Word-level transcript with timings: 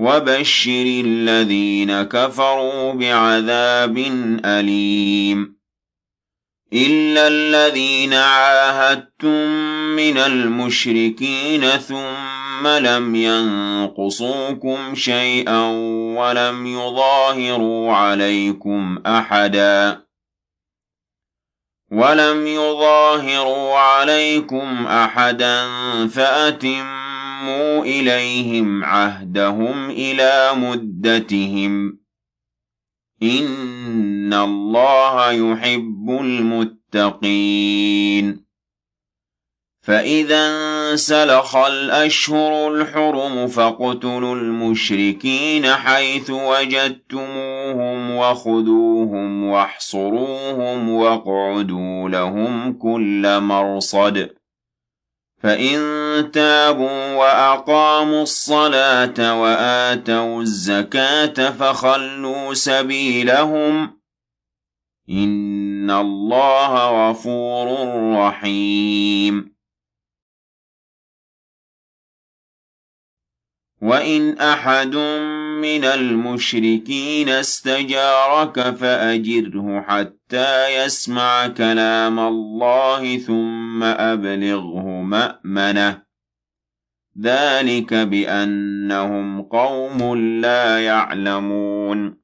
وَبَشِّرِ 0.00 1.02
الَّذِينَ 1.04 2.02
كَفَرُوا 2.02 2.92
بِعَذَابٍ 2.92 3.98
أَلِيمٍ 4.44 5.56
إِلَّا 6.72 7.28
الَّذِينَ 7.28 8.14
عَاهَدتُّم 8.14 9.48
مِّنَ 9.96 10.16
الْمُشْرِكِينَ 10.18 11.60
ثُمَّ 11.60 12.66
لَمْ 12.66 13.14
يَنقُصُوكُمْ 13.14 14.94
شَيْئًا 14.94 15.62
وَلَمْ 16.16 16.66
يُظَاهِرُوا 16.66 17.92
عَلَيْكُمْ 17.94 18.98
أَحَدًا 19.06 20.00
وَلَمْ 21.92 22.46
يُظَاهِرُوا 22.46 23.78
عَلَيْكُمْ 23.78 24.86
أَحَدًا 24.86 25.68
فَأَتِمُّوا 26.08 27.09
أَتِمُّوا 27.40 27.84
إِلَيْهِمْ 27.84 28.84
عَهْدَهُمْ 28.84 29.90
إِلَى 29.90 30.50
مُدَّتِهِمْ 30.54 31.90
ۚ 31.90 31.94
إِنَّ 33.22 34.34
اللَّهَ 34.34 35.32
يُحِبُّ 35.32 36.10
الْمُتَّقِينَ 37.00 37.40
فَإِذَا 39.82 40.46
انسَلَخَ 40.92 41.56
الْأَشْهُرُ 41.56 42.74
الْحُرُمُ 42.74 43.46
فَاقْتُلُوا 43.46 44.34
الْمُشْرِكِينَ 44.34 45.66
حَيْثُ 45.66 46.30
وَجَدتُّمُوهُمْ 46.30 48.10
وَخُذُوهُمْ 48.16 49.44
وَاحْصُرُوهُمْ 49.44 50.90
وَاقْعُدُوا 50.90 52.08
لَهُمْ 52.08 52.72
كُلَّ 52.72 53.40
مَرْصَدٍ 53.40 54.39
فَإِن 55.42 56.30
تَابُوا 56.30 57.14
وَأَقَامُوا 57.14 58.22
الصَّلَاةَ 58.22 59.40
وَآتَوُا 59.42 60.42
الزَّكَاةَ 60.42 61.50
فَخَلُّوا 61.50 62.54
سَبِيلَهُمْ 62.54 63.86
ۚ 63.86 63.90
إِنَّ 65.10 65.90
اللَّهَ 65.90 67.10
غَفُورٌ 67.10 67.66
رَّحِيمٌ 68.16 69.49
وَإِنْ 73.82 74.38
أَحَدٌ 74.38 74.96
مِّنَ 75.64 75.84
الْمُشْرِكِينَ 75.84 77.28
اسْتَجَارَكَ 77.28 78.60
فَأَجِرْهُ 78.76 79.80
حَتَّىٰ 79.88 80.84
يَسْمَعَ 80.84 81.46
كَلَامَ 81.48 82.18
اللَّهِ 82.18 83.18
ثُمَّ 83.18 83.82
أَبْلِغْهُ 83.82 84.86
مَأْمَنَهُ 85.02 85.90
ۚ 85.92 85.98
ذَٰلِكَ 87.22 87.94
بِأَنَّهُمْ 87.94 89.42
قَوْمٌ 89.42 90.14
لَّا 90.40 90.80
يَعْلَمُونَ 90.80 92.20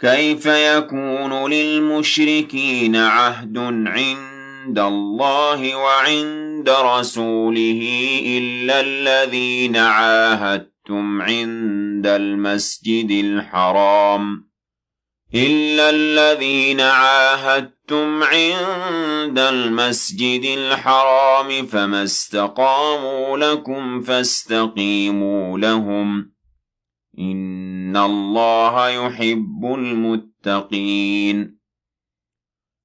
كَيْفَ 0.00 0.46
يَكُونُ 0.46 1.50
لِلْمُشْرِكِينَ 1.50 2.96
عَهْدٌ 2.96 3.58
عِندَ 3.86 4.78
اللَّهِ 4.78 5.76
وَعِندَ 5.76 6.53
رَسُولِهِ 6.68 7.80
إِلَّا 8.26 8.80
الَّذِينَ 8.80 9.76
عَاهَدتُّمْ 9.76 11.22
عِندَ 11.22 12.06
الْمَسْجِدِ 12.06 13.10
الْحَرَامِ. 13.10 14.48
إِلَّا 15.34 15.90
الَّذِينَ 15.90 16.80
عَاهَدتُّمْ 16.80 18.22
عِندَ 18.22 19.38
الْمَسْجِدِ 19.38 20.44
الْحَرَامِ 20.44 21.66
فَمَا 21.66 22.02
اسْتَقَامُوا 22.02 23.38
لَكُمْ 23.38 24.00
فَاسْتَقِيمُوا 24.00 25.58
لَهُمْ 25.58 26.22
ۚ. 26.22 26.26
إِنَّ 27.18 27.96
اللَّهَ 27.96 28.88
يُحِبُّ 28.88 29.64
الْمُتَّقِينَ. 29.64 31.63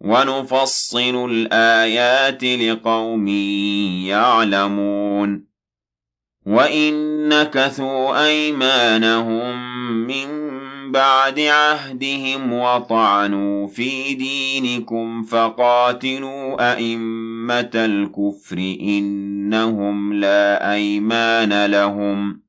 وَنُفَصِّلُ 0.00 1.30
الْآيَاتِ 1.30 2.44
لِقَوْمٍ 2.44 3.28
يَعْلَمُونَ. 4.06 5.44
وَإِن 6.46 7.28
نَّكَثُوا 7.28 8.26
أَيْمَانَهُم 8.26 9.56
مِّن 10.06 10.56
بَعْدِ 10.92 11.40
عَهْدِهِمْ 11.40 12.52
وَطَعَنُوا 12.52 13.66
فِي 13.66 14.14
دِينِكُمْ 14.14 15.22
فَقَاتِلُوا 15.22 16.72
أَئِمَّةَ 16.72 17.70
الْكُفْرِ 17.74 18.76
إِنَّهُمْ 18.80 20.12
لَا 20.12 20.72
أَيْمَانَ 20.74 21.66
لَهُمْ. 21.66 22.40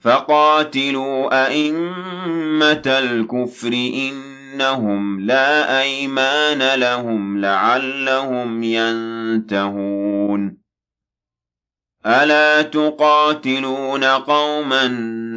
فَقَاتِلُوا 0.00 1.46
أَئِمَّةَ 1.46 2.82
الْكُفْرِ 2.86 3.72
إِنَّهُمْ 4.52 5.20
لَا 5.20 5.80
أَيْمَانَ 5.80 6.80
لَهُمْ 6.80 7.40
لَعَلَّهُمْ 7.40 8.62
يَنتَهُونَ. 8.62 10.58
أَلَا 12.06 12.62
تُقَاتِلُونَ 12.62 14.04
قَوْمًا 14.04 14.88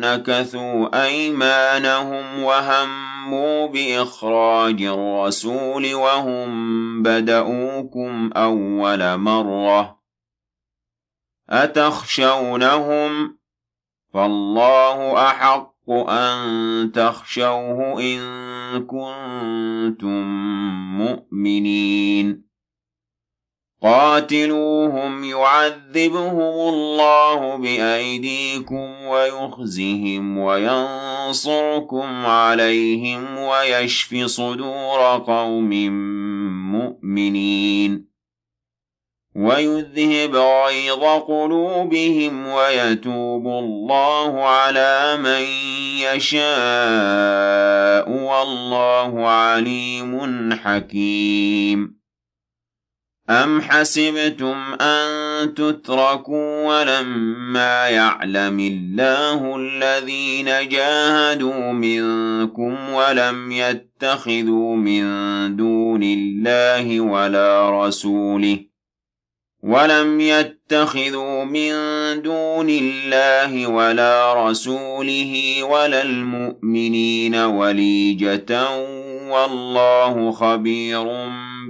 نَّكَثُوا 0.01 1.05
أَيْمَانَهُمْ 1.05 2.43
وَهَمُّوا 2.43 3.67
بِإِخْرَاجِ 3.67 4.81
الرَّسُولِ 4.81 5.93
وَهُم 5.93 7.03
بَدَءُوكُمْ 7.03 8.29
أَوَّلَ 8.37 9.17
مَرَّةٍ 9.17 9.83
ۚ. 9.83 9.95
أَتَخْشَوْنَهُمْ 11.49 13.27
ۚ؟ 13.27 13.31
فالله 14.13 15.27
أحق 15.27 15.89
أن 16.09 16.91
تخشوه 16.91 18.01
إن 18.01 18.44
كنتم 18.73 20.23
مؤمنين. 20.97 22.45
قاتلوهم 23.81 25.23
يعذبهم 25.23 26.73
الله 26.73 27.55
بأيديكم 27.55 29.05
ويخزهم 29.05 30.37
وينصركم 30.37 32.25
عليهم 32.25 33.37
ويشف 33.37 34.25
صدور 34.25 35.23
قوم 35.27 35.69
مؤمنين. 36.71 38.14
ويذهب 39.35 40.35
غيظ 40.35 41.03
قلوبهم 41.27 42.47
ويتوب 42.47 43.47
الله 43.47 44.43
على 44.43 45.17
من 45.19 45.41
يشاء 46.15 48.09
والله 48.09 49.27
عليم 49.27 50.53
حكيم. 50.53 51.95
أَمْ 53.29 53.61
حَسِبْتُمْ 53.61 54.73
أَن 54.81 55.53
تُتْرَكُوا 55.53 56.65
وَلَمَّا 56.65 57.87
يَعْلَمِ 57.87 58.59
اللَّهُ 58.59 59.55
الَّذِينَ 59.55 60.69
جَاهَدُوا 60.69 61.71
مِنكُمْ 61.71 62.89
وَلَمْ 62.89 63.51
يَتَّخِذُوا 63.51 64.75
مِن 64.75 65.03
دُونِ 65.55 66.03
اللَّهِ 66.03 67.01
وَلَا 67.01 67.85
رَسُولِهِ 67.85 68.74
وَلَمْ 69.65 70.19
يَتَّخِذُوا 70.21 71.43
مِن 71.43 71.71
دُونِ 72.21 72.69
اللَّهِ 72.69 73.67
وَلَا 73.67 74.33
رَسُولِهِ 74.49 75.63
وَلَا 75.63 76.01
الْمُؤْمِنِينَ 76.01 77.35
وَلِيجَةً 77.35 78.69
وَاللَّهُ 79.29 80.31
خَبِيرٌ 80.31 81.03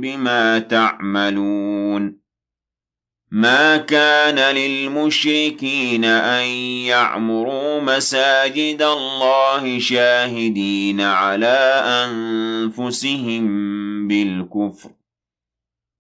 بِمَا 0.02 0.60
تَعْمَلُونَ 0.60 2.18
مَا 3.32 3.78
كَانَ 3.78 4.56
لِلْمُشْرِكِينَ 4.56 6.06
أَن 6.06 6.46
يَعْمُرُوا 6.92 7.82
مَسَاجِدَ 7.82 8.82
اللَّهِ 8.82 9.80
شَاهِدِينَ 9.80 11.02
عَلَىٰ 11.02 11.84
أَنفُسِهِم 12.06 13.48
بِالْكُفْرِ 14.08 15.05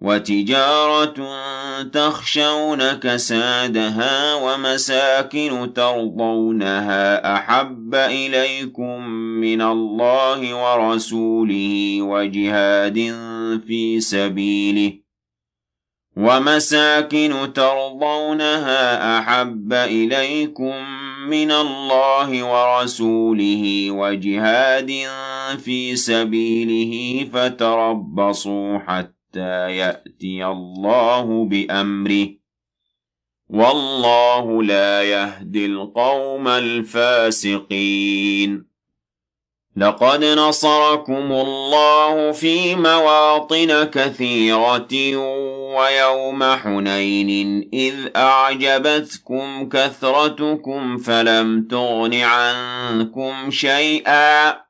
وَتِجَارَةٌ 0.00 1.16
تَخْشَوْنَ 1.92 2.92
كَسَادَهَا 2.92 4.34
وَمَسَاكِنُ 4.34 5.72
تَرْضَوْنَهَا 5.74 7.34
أَحَبَّ 7.36 7.94
إِلَيْكُم 7.94 9.04
مِّنَ 9.44 9.62
اللَّهِ 9.62 10.40
وَرَسُولِهِ 10.54 11.98
وَجِهَادٍ 12.02 12.98
فِي 13.66 14.00
سَبِيلِهِ 14.00 14.92
وَمَسَاكِنُ 16.16 17.52
تَرْضَوْنَهَا 17.52 19.18
أَحَبَّ 19.18 19.72
إِلَيْكُم 19.72 20.74
مِّنَ 21.28 21.50
اللَّهِ 21.50 22.42
وَرَسُولِهِ 22.42 23.90
وَجِهَادٍ 23.90 24.90
فِي 25.64 25.96
سَبِيلِهِ 25.96 27.24
فَتَرَبَّصُوا 27.32 28.78
حَتَّىٰ 28.78 29.19
حَتَّىٰ 29.30 29.76
يَأْتِيَ 29.76 30.46
اللَّهُ 30.46 31.44
بِأَمْرِهِ 31.44 32.24
ۗ. 32.24 32.28
وَاللَّهُ 33.48 34.62
لَا 34.62 35.02
يَهْدِي 35.02 35.66
الْقَوْمَ 35.66 36.48
الْفَاسِقِينَ. 36.48 38.66
لَقَدْ 39.76 40.24
نَصَرَكُمُ 40.24 41.32
اللَّهُ 41.32 42.32
فِي 42.32 42.74
مَوَاطِنَ 42.74 43.84
كَثِيرَةٍ 43.84 45.16
وَيَوْمَ 45.76 46.44
حُنَيْنٍ 46.44 47.70
إِذْ 47.74 47.94
أَعْجَبَتْكُمْ 48.16 49.68
كَثْرَتُكُمْ 49.68 50.98
فَلَمْ 50.98 51.66
تُغْنِ 51.70 52.14
عَنكُمْ 52.14 53.50
شَيْئًا. 53.50 54.69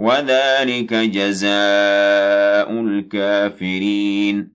وذلك 0.00 0.94
جزاء 0.94 2.70
الكافرين. 2.70 4.52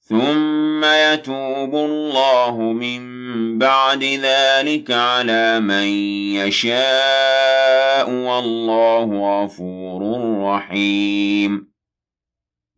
ثم 0.00 0.84
يتوب 0.84 1.74
الله 1.74 2.60
من 2.60 3.02
بعد 3.58 4.04
ذلك 4.04 4.90
على 4.90 5.60
من 5.60 5.86
يشاء 6.46 8.10
والله 8.10 9.44
غفور 9.44 10.00
رحيم. 10.44 11.72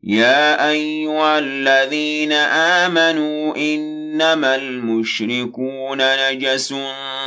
يا 0.03 0.71
أيها 0.71 1.39
الذين 1.39 2.33
آمنوا 2.83 3.57
إنما 3.57 4.55
المشركون 4.55 5.99
نجس 6.01 6.75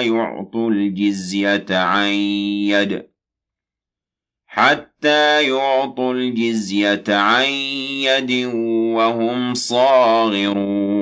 يعطوا 0.00 0.70
الجزية 0.70 1.66
عن 1.70 2.08
يد. 2.68 3.06
حتى 4.46 5.48
يعطوا 5.48 6.14
الجزية 6.14 7.04
عن 7.08 7.44
يد 7.44 8.46
وهم 8.94 9.54
صاغرون. 9.54 10.92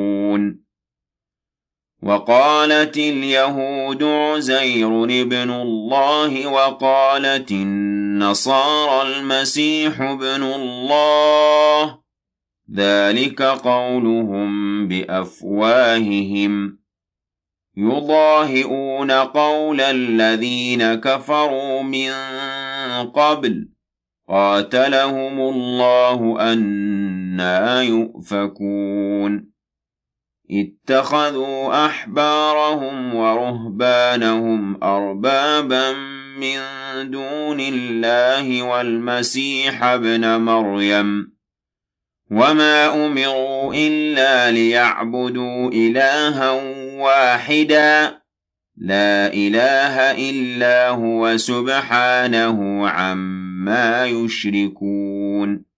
وقالت 2.02 2.96
اليهود 2.96 4.02
عزير 4.02 5.04
ابن 5.04 5.50
الله 5.50 6.46
وقالت 6.46 7.52
النصارى 7.52 9.16
المسيح 9.16 10.00
ابن 10.00 10.42
الله. 10.42 12.00
ذلك 12.74 13.42
قولهم 13.42 14.88
بأفواههم. 14.88 16.79
يضاهئون 17.80 19.10
قول 19.10 19.80
الذين 19.80 20.94
كفروا 20.94 21.82
من 21.82 22.12
قبل. 23.14 23.68
قاتلهم 24.28 25.40
الله 25.40 26.52
أنا 26.52 27.82
يؤفكون. 27.82 29.50
اتخذوا 30.50 31.86
أحبارهم 31.86 33.14
ورهبانهم 33.14 34.84
أربابا 34.84 35.92
من 36.38 36.60
دون 37.10 37.60
الله 37.60 38.62
والمسيح 38.62 39.84
ابن 39.84 40.40
مريم. 40.40 41.40
وما 42.30 43.06
أمروا 43.06 43.74
إلا 43.74 44.50
ليعبدوا 44.50 45.70
إلها 45.70 46.50
واحدا. 47.00 48.20
لا 48.76 49.32
إله 49.34 49.96
إلا 50.30 50.88
هو 50.88 51.36
سبحانه 51.36 52.88
عما 52.88 54.06
يشركون. 54.06 55.70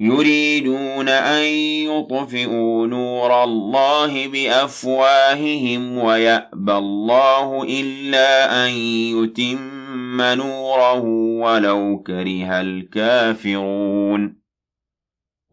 يريدون 0.00 1.08
أن 1.08 1.44
يطفئوا 1.88 2.86
نور 2.86 3.44
الله 3.44 4.28
بأفواههم 4.28 5.98
ويأبى 5.98 6.72
الله 6.72 7.62
إلا 7.62 8.64
أن 8.66 8.70
يتم 8.70 10.22
نوره 10.22 11.04
ولو 11.40 12.02
كره 12.06 12.60
الكافرون. 12.60 14.43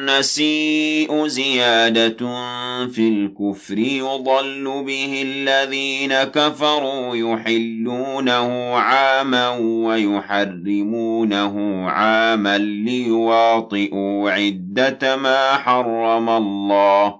النسيء 0.00 1.26
زيادة 1.26 2.16
في 2.86 3.08
الكفر 3.08 3.78
يضل 3.78 4.84
به 4.86 5.22
الذين 5.22 6.14
كفروا 6.14 7.16
يحلونه 7.16 8.74
عاما 8.76 9.48
ويحرمونه 9.86 11.54
عاما 11.90 12.58
ليواطئوا 12.58 14.30
عدة 14.30 15.16
ما 15.16 15.52
حرم 15.52 16.30
الله. 16.30 17.19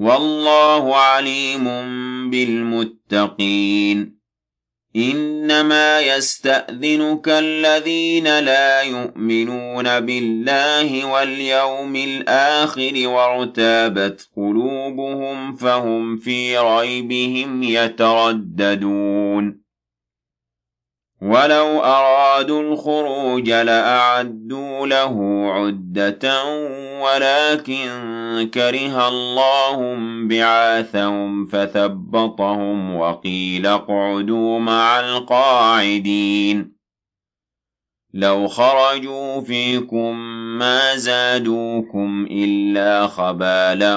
والله 0.00 0.96
عليم 0.96 1.64
بالمتقين. 2.30 4.18
إنما 4.96 6.00
يستأذنك 6.00 7.28
الذين 7.28 8.38
لا 8.38 8.82
يؤمنون 8.82 10.00
بالله 10.00 11.04
واليوم 11.04 11.96
الآخر 11.96 13.08
وارتابت 13.08 14.28
قلوبهم 14.36 15.56
فهم 15.56 16.16
في 16.16 16.58
ريبهم 16.58 17.62
يترددون. 17.62 19.67
ولو 21.22 21.80
أرادوا 21.80 22.62
الخروج 22.62 23.50
لأعدوا 23.50 24.86
له 24.86 25.46
عدة 25.52 26.44
ولكن 27.02 27.88
كره 28.54 29.08
الله 29.08 29.96
بعاثهم 30.28 31.46
فثبطهم 31.46 32.96
وقيل 32.96 33.66
اقعدوا 33.66 34.58
مع 34.58 35.00
القاعدين. 35.00 36.78
لو 38.14 38.48
خرجوا 38.48 39.40
فيكم 39.40 40.18
ما 40.58 40.96
زادوكم 40.96 42.26
إلا 42.30 43.06
خبالا 43.06 43.96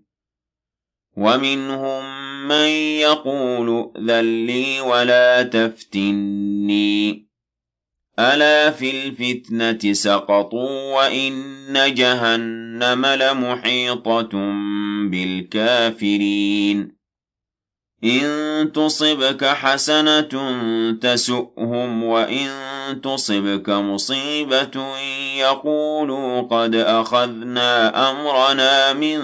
ومنهم 1.17 2.03
من 2.47 2.67
يقول 2.99 3.93
ذلي 4.07 4.81
ولا 4.81 5.43
تفتني 5.43 7.27
ألا 8.19 8.71
في 8.71 9.07
الفتنة 9.07 9.93
سقطوا 9.93 10.95
وإن 10.95 11.93
جهنم 11.93 13.05
لمحيطة 13.05 14.29
بالكافرين 15.09 17.01
إن 18.03 18.71
تصبك 18.71 19.45
حسنة 19.45 20.29
تسؤهم 21.01 22.03
وإن 22.03 22.70
تصبك 22.93 23.69
مصيبة 23.69 24.97
يقولوا 25.37 26.41
قد 26.41 26.75
أخذنا 26.75 28.11
أمرنا 28.11 28.93
من 28.93 29.21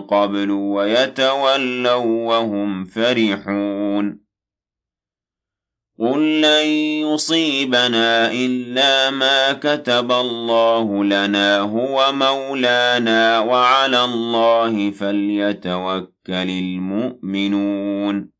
قبل 0.00 0.50
ويتولوا 0.50 2.28
وهم 2.28 2.84
فرحون. 2.84 4.30
قل 6.00 6.40
لن 6.40 6.66
يصيبنا 7.12 8.32
إلا 8.32 9.10
ما 9.10 9.52
كتب 9.52 10.12
الله 10.12 11.04
لنا 11.04 11.60
هو 11.60 12.12
مولانا 12.12 13.40
وعلى 13.40 14.04
الله 14.04 14.90
فليتوكل 14.90 16.08
المؤمنون. 16.28 18.39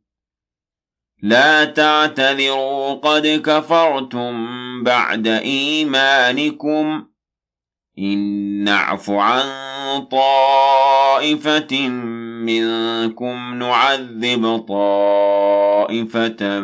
لا 1.21 1.65
تعتذروا 1.65 2.93
قد 2.93 3.27
كفرتم 3.27 4.33
بعد 4.83 5.27
إيمانكم. 5.27 7.05
إن 7.99 8.19
نعف 8.63 9.09
عن 9.09 9.41
طائفة 10.11 11.87
منكم 12.47 13.53
نعذب 13.53 14.65
طائفة 14.67 16.59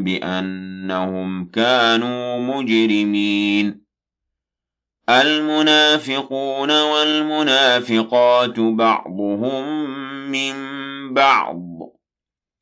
بأنهم 0.00 1.50
كانوا 1.50 2.38
مجرمين. 2.38 3.82
المنافقون 5.08 6.70
والمنافقات 6.82 8.60
بعضهم 8.60 9.90
من 10.30 10.54
بعض. 11.14 11.71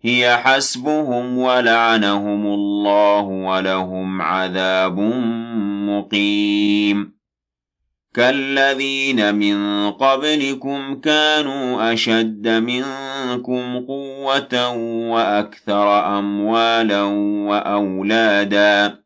هي 0.00 0.36
حسبهم 0.36 1.38
ولعنهم 1.38 2.46
الله 2.46 3.20
ولهم 3.20 4.22
عذاب 4.22 4.98
مقيم. 5.88 7.16
كالذين 8.14 9.34
من 9.34 9.90
قبلكم 9.90 11.00
كانوا 11.00 11.92
أشد 11.92 12.48
منكم 12.48 13.86
قوة 13.86 14.68
وأكثر 15.10 16.18
أموالا 16.18 17.02
وأولادا. 17.48 19.05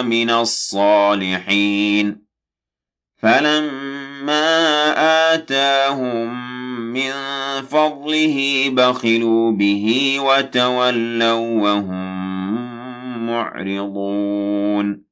مِنَ 0.05 0.31
الصَّالِحِينَ 0.31 2.23
فَلَمَّا 3.23 4.45
آتَاهُمْ 5.35 6.41
مِنْ 6.93 7.13
فَضْلِهِ 7.71 8.65
بَخِلُوا 8.69 9.53
بِهِ 9.53 10.17
وَتَوَلَّوْا 10.21 11.63
وَهُمْ 11.63 12.33
مُعْرِضُونَ 13.27 15.12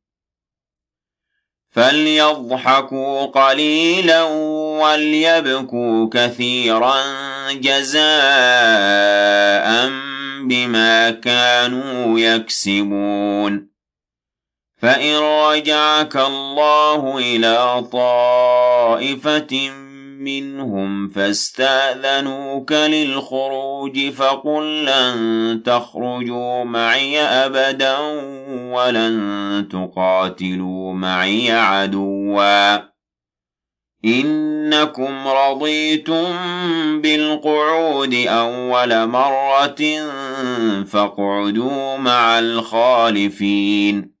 فليضحكوا 1.71 3.25
قليلا 3.25 4.23
وليبكوا 4.81 6.09
كثيرا 6.13 7.03
جزاء 7.51 8.01
بما 10.43 11.11
كانوا 11.11 12.19
يكسبون. 12.19 13.71
فإن 14.81 15.15
رجعك 15.17 16.15
الله 16.15 17.17
إلى 17.17 17.83
طائفة 17.91 19.71
منهم 20.23 21.07
فاستأذنوك 21.07 22.71
للخروج 22.71 24.09
فقل 24.09 24.85
لن 24.85 25.61
تخرجوا 25.65 26.63
معي 26.63 27.19
أبدا 27.19 27.97
ولن 28.73 29.67
تقاتلوا 29.71 30.93
معي 30.93 31.51
عدوا. 31.51 32.77
إنكم 34.05 35.27
رضيتم 35.27 36.25
بالقعود 37.01 38.13
أول 38.13 39.07
مرة 39.07 39.81
فاقعدوا 40.83 41.97
مع 41.97 42.39
الخالفين. 42.39 44.20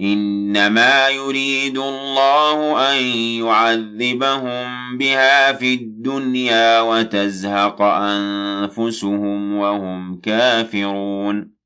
إنما 0.00 1.08
يريد 1.08 1.78
الله 1.78 2.90
أن 2.92 3.02
يعذبهم 3.46 4.98
بها 4.98 5.52
في 5.52 5.74
الدنيا 5.74 6.80
وتزهق 6.80 7.82
أنفسهم 7.82 9.56
وهم 9.56 10.20
كافرون. 10.20 11.59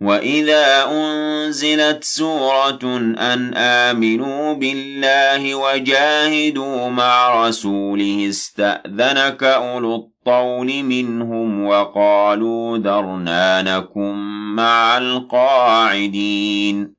وإذا 0.00 0.90
أنزلت 0.90 2.04
سورة 2.04 2.96
أن 3.18 3.54
آمنوا 3.56 4.54
بالله 4.54 5.54
وجاهدوا 5.54 6.88
مع 6.88 7.46
رسوله 7.48 8.26
استأذنك 8.28 9.42
أولو 9.42 9.94
الطول 9.94 10.82
منهم 10.82 11.66
وقالوا 11.66 12.78
ذرنانكم 12.78 14.16
مع 14.56 14.98
القاعدين 14.98 16.96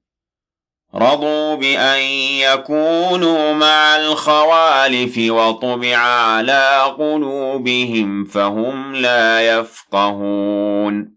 رضوا 0.95 1.55
بأن 1.55 2.01
يكونوا 2.41 3.53
مع 3.53 3.97
الخوالف 3.97 5.17
وطبع 5.17 5.97
على 5.97 6.95
قلوبهم 6.97 8.25
فهم 8.25 8.95
لا 8.95 9.57
يفقهون 9.60 11.16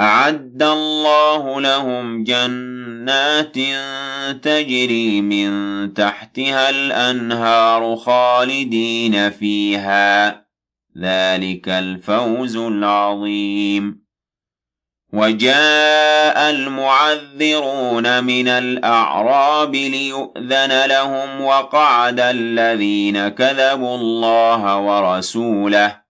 أعد 0.00 0.62
الله 0.62 1.60
لهم 1.60 2.24
جنات 2.24 3.54
تجري 4.42 5.20
من 5.20 5.94
تحتها 5.94 6.70
الأنهار 6.70 7.96
خالدين 7.96 9.30
فيها. 9.30 10.28
ذلك 10.98 11.68
الفوز 11.68 12.56
العظيم. 12.56 14.04
وجاء 15.12 16.50
المعذرون 16.50 18.24
من 18.24 18.48
الأعراب 18.48 19.74
ليؤذن 19.74 20.86
لهم 20.86 21.40
وقعد 21.40 22.20
الذين 22.20 23.28
كذبوا 23.28 23.96
الله 23.96 24.78
ورسوله. 24.78 26.09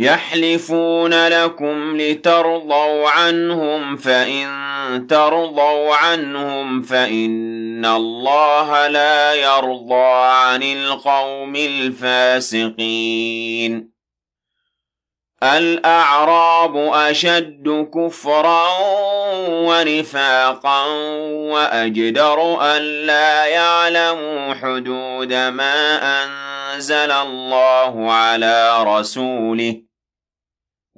يحلفون 0.00 1.28
لكم 1.28 1.96
لترضوا 1.96 3.08
عنهم 3.08 3.96
فإن 3.96 5.06
ترضوا 5.08 5.94
عنهم 5.94 6.82
فإن 6.82 7.84
الله 7.84 8.88
لا 8.88 9.34
يرضى 9.34 10.22
عن 10.24 10.62
القوم 10.62 11.56
الفاسقين. 11.56 13.10
الأعراب 15.42 16.76
أشد 16.76 17.88
كفرا 17.94 18.66
ونفاقا 19.48 20.86
وأجدر 21.52 22.62
ألا 22.62 23.46
يعلموا 23.46 24.54
حدود 24.54 25.32
ما 25.32 25.98
أنزل 26.24 27.10
الله 27.10 28.12
على 28.12 28.84
رسوله. 28.84 29.89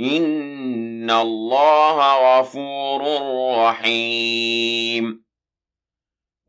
إن 0.00 1.10
الله 1.10 2.38
غفور 2.38 3.02
رحيم. 3.58 5.30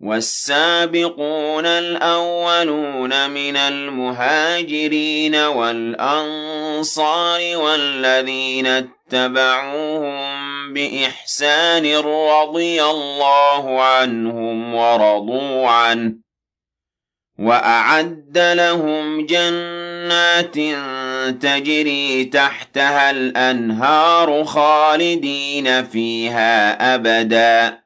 والسابقون 0.01 1.65
الأولون 1.65 3.29
من 3.29 3.57
المهاجرين 3.57 5.35
والأنصار 5.35 7.39
والذين 7.57 8.67
اتبعوهم 8.67 10.41
بإحسان 10.73 11.95
رضي 11.95 12.83
الله 12.83 13.81
عنهم 13.81 14.75
ورضوا 14.75 15.67
عنه. 15.67 16.30
وأعد 17.41 18.37
لهم 18.37 19.25
جنات 19.25 20.55
تجري 21.41 22.25
تحتها 22.25 23.11
الأنهار 23.11 24.43
خالدين 24.43 25.83
فيها 25.83 26.95
أبدا. 26.95 27.81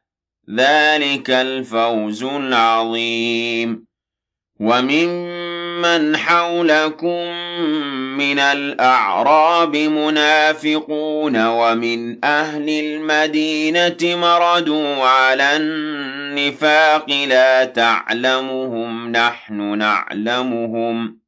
ذلك 0.58 1.30
الفوز 1.30 2.24
العظيم. 2.24 3.86
وممن 4.60 6.18
حولكم 6.18 7.26
من 8.18 8.39
الأعراب 8.39 9.76
منافقون 9.76 11.45
ومن 11.47 12.26
أهل 12.26 12.70
المدينة 12.70 13.97
مردوا 14.03 14.95
على 14.95 15.57
النفاق 15.57 17.09
لا 17.09 17.66
تعلمهم 17.66 19.11
نحن 19.11 19.78
نعلمهم 19.78 21.20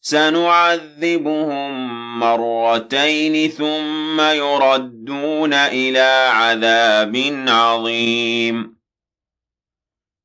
سنعذبهم 0.00 1.70
مرتين 2.18 3.50
ثم 3.50 4.20
يردون 4.20 5.52
إلى 5.54 6.30
عذاب 6.32 7.44
عظيم 7.48 8.77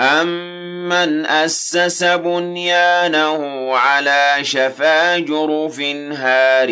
أَمَّنْ 0.00 1.26
أَسَّسَ 1.26 2.04
بُنْيَانَهُ 2.04 3.70
عَلَىٰ 3.76 4.38
شَفَا 4.42 5.18
جُرُفٍ 5.18 5.80
هَارٍ 6.12 6.68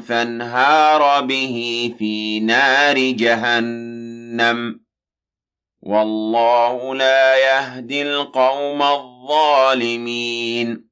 فَانْهَارَ 0.00 1.20
بِهِ 1.24 1.56
فِي 1.98 2.40
نَارِ 2.40 2.98
جَهَنَّمَ 2.98 4.72
ۗ 4.72 4.76
وَاللَّهُ 5.82 6.94
لَا 6.94 7.36
يَهْدِي 7.36 8.02
الْقَوْمَ 8.02 8.82
الظَّالِمِينَ 8.82 10.91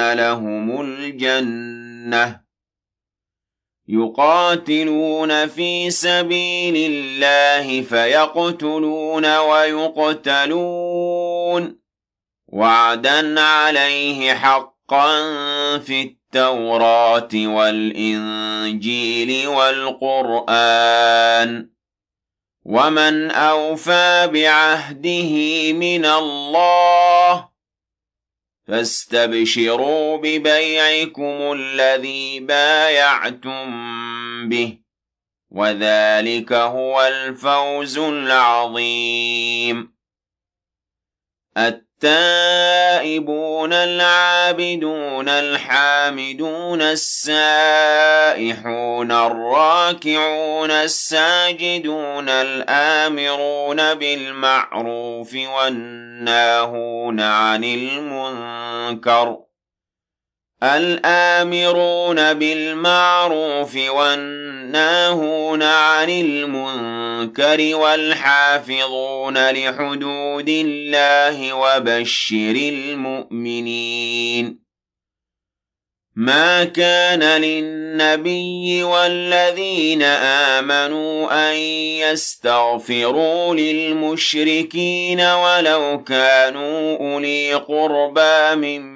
لَهُمُ 0.00 0.80
الْجَنَّةَ. 0.80 2.46
يُقَاتِلُونَ 3.88 5.46
فِي 5.46 5.90
سَبِيلِ 5.90 6.76
اللَّهِ 6.76 7.82
فَيَقْتُلُونَ 7.82 9.36
وَيُقْتَلُونَ. 9.36 11.78
وَعْدًا 12.48 13.40
عَلَيْهِ 13.40 14.34
حَقًّا 14.34 15.18
فِي 15.78 16.02
التَّوْرَاةِ 16.02 17.28
وَالْإِنجِيلِ 17.34 19.48
وَالْقُرْآنِ. 19.48 21.70
وَمَنْ 22.64 23.30
أَوْفَىٰ 23.30 24.26
بِعَهْدِهِ 24.26 25.32
مِنَ 25.72 26.04
اللَّهِ 26.04 27.55
فَاسْتَبْشِرُوا 28.68 30.16
بِبَيْعِكُمُ 30.16 31.52
الَّذِي 31.52 32.40
بَايَعْتُم 32.40 33.68
بِهِ 34.48 34.78
ۚ 34.78 34.78
وَذَٰلِكَ 35.50 36.52
هُوَ 36.52 37.02
الْفَوْزُ 37.02 37.98
الْعَظِيمُ. 37.98 39.92
التائبون 42.06 43.72
العابدون 43.72 45.28
الحامدون 45.28 46.82
السائحون 46.82 47.92
الراكعون 49.12 50.70
الساجدون 50.70 52.28
الآمرون 52.28 53.94
بالمعروف 53.94 55.34
والناهون 55.56 57.20
عن 57.20 57.64
المنكر 57.64 59.36
الآمرون 60.62 62.34
بالمعروف 62.34 63.76
والناهون 63.76 65.62
عن 65.62 66.10
المنكر 66.10 67.76
والحافظون 67.76 69.50
لحدود 69.50 70.48
الله 70.48 71.52
وبشر 71.52 72.56
المؤمنين. 72.72 74.06
ما 76.16 76.64
كان 76.64 77.22
للنبي 77.42 78.82
والذين 78.82 80.02
آمنوا 80.02 81.50
أن 81.50 81.56
يستغفروا 82.00 83.54
للمشركين 83.54 85.20
ولو 85.20 86.04
كانوا 86.04 86.98
أولي 86.98 87.54
قربى 87.54 88.54
من 88.56 88.95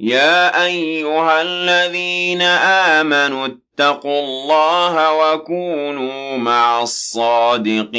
يَا 0.00 0.64
أَيُّهَا 0.64 1.42
الَّذِينَ 1.42 2.42
آمَنُوا 2.42 3.46
اتَّقُوا 3.46 4.20
اللَّهَ 4.20 5.12
وَكُونُوا 5.12 6.36
مَعَ 6.36 6.82
الصَّادِقِينَ 6.82 7.98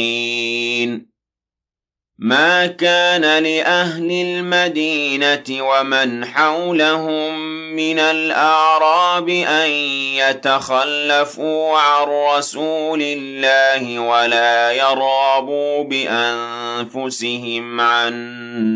مَا 2.18 2.68
كَانَ 2.68 3.44
لِأَهْلِ 3.44 4.12
الْمَدِينَةِ 4.12 5.44
وَمَنْ 5.50 6.26
حَوْلَهُم 6.26 7.40
مِّنَ 7.76 8.00
الْأَعْرَابِ 8.00 9.30
أَن 9.30 9.70
يَتَخَلَّفُوا 10.16 11.78
عَن 11.78 12.08
رَّسُولِ 12.08 13.00
اللَّهِ 13.02 14.00
وَلَا 14.00 14.72
يَرْغَبُوا 14.72 15.84
بِأَنفُسِهِمْ 15.84 17.82
عَن 17.82 18.14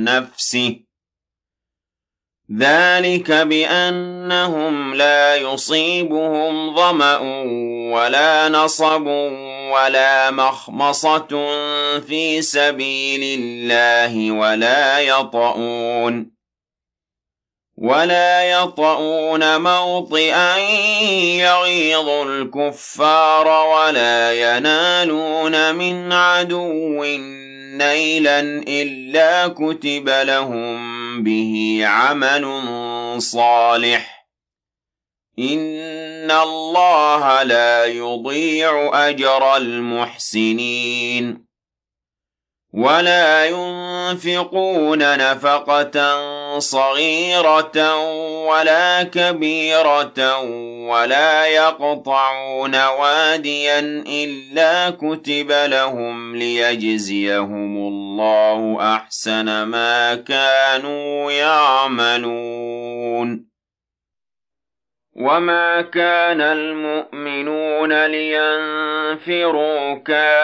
نَّفْسِهِ 0.04 0.93
ذَلِكَ 2.52 3.32
بِأَنَّهُمْ 3.32 4.96
لَا 4.96 5.36
يُصِيبُهُمْ 5.36 6.76
ظَمَأٌ 6.76 7.20
وَلَا 7.94 8.50
نَصَبٌ 8.50 9.08
وَلَا 9.72 10.32
مَخْمَصَةٌ 10.32 11.28
فِي 12.08 12.42
سَبِيلِ 12.42 13.40
اللَّهِ 13.40 14.32
وَلَا 14.32 15.00
يَطَئُونَ 15.00 16.34
وَلَا 17.78 18.44
يَطَئُونَ 18.52 19.62
مَوْطِئًا 19.62 20.58
يَغِيظُ 21.48 22.10
الْكُفَّارَ 22.10 23.48
وَلَا 23.48 24.34
يَنَالُونَ 24.34 25.76
مِنْ 25.76 26.14
عَدُوٍّ 26.14 27.04
نَيْلًا 27.78 28.40
إِلَّا 28.68 29.48
كُتِبَ 29.48 30.10
لَهُم 30.10 31.24
بِهِ 31.24 31.82
عَمَلٌ 31.84 32.46
صَالِحٌ 33.22 34.28
إِنَّ 35.40 36.32
اللَّهَ 36.32 37.44
لَا 37.44 37.86
يُضِيعُ 37.86 38.92
أَجْرَ 39.10 39.58
الْمُحْسِنِينَ 39.58 41.46
وَلَا 42.74 43.46
يُنفِقُونَ 43.46 45.18
نَفَقَةً 45.18 45.98
صَغِيرَةً 46.60 47.96
وَلَا 48.48 49.04
كَبِيرَةً 49.04 50.40
وَلَا 50.88 51.46
يَقْطَعُونَ 51.46 52.76
وَادِيًا 52.86 53.80
إِلَّا 54.08 54.90
كُتِبَ 54.90 55.52
لَهُمْ 55.52 56.36
لِيَجْزِيَهُمُ 56.36 57.78
اللَّهُ 57.78 58.78
أَحْسَنَ 58.96 59.64
مَا 59.64 60.16
كَانُوا 60.16 61.32
يَعْمَلُونَ. 61.32 62.74
وَمَا 65.16 65.82
كَانَ 65.82 66.42
الْمُؤْمِنُونَ 66.42 68.06
لِيَنفِرُوا 68.06 69.94
كَافَّةً 69.94 70.44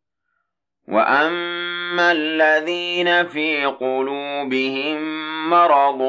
وَأَمَّا 0.91 2.11
الَّذِينَ 2.11 3.27
فِي 3.27 3.65
قُلُوبِهِم 3.65 4.99
مَّرَضٌ 5.49 5.99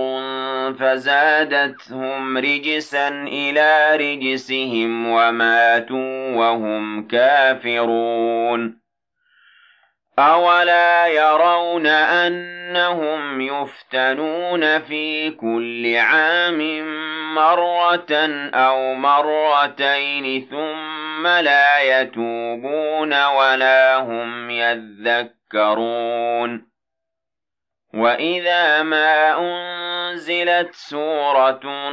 فَزَادَتْهُمْ 0.79 2.39
رِجْسًا 2.39 3.09
إِلَىٰ 3.09 3.97
رِجْسِهِمْ 3.97 5.09
وَمَاتُوا 5.09 6.37
وَهُمْ 6.37 7.07
كَافِرُونَ 7.09 8.83
أَوَلَا 10.19 11.07
يَرَوْنَ 11.07 11.87
أَنَّهُمْ 11.87 13.41
يُفْتَنُونَ 13.41 14.79
فِي 14.79 15.31
كُلِّ 15.31 15.97
عَامٍ 15.97 16.59
مَّرَّةً 17.35 18.13
أَوْ 18.55 18.95
مَرَّتَيْنِ 18.95 20.47
ثُمَّ 20.51 21.02
لَا 21.27 21.81
يَتُوبُونَ 21.81 23.25
وَلَا 23.27 23.97
هُمْ 23.97 24.51
يَذَّكَّرُونَ. 24.51 25.93
وَإِذَا 27.95 28.83
مَا 28.83 29.39
أُنزِلَتْ 29.39 30.75
سُورَةٌ 30.75 31.91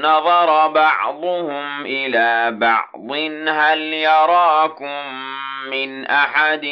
نَّظَرَ 0.00 0.68
بَعْضُهُمْ 0.68 1.86
إِلَىٰ 1.86 2.50
بَعْضٍ 2.50 3.10
هَلْ 3.48 3.78
يَرَاكُم 3.80 5.14
مِّنْ 5.70 6.06
أَحَدٍ 6.06 6.66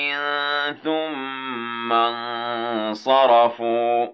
ثُمَّ 0.84 1.92
انصَرَفُوا 2.86 4.06
ۚ؟ 4.06 4.10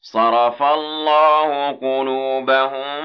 صَرَفَ 0.00 0.62
اللَّهُ 0.62 1.70
قُلُوبَهُم 1.72 3.04